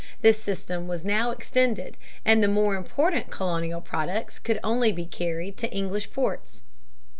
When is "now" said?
1.05-1.29